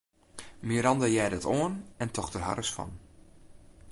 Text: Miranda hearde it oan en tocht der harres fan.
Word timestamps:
Miranda 0.69 1.07
hearde 1.15 1.37
it 1.39 1.45
oan 1.57 1.73
en 2.03 2.09
tocht 2.15 2.33
der 2.35 2.45
harres 2.47 2.71
fan. 2.75 2.93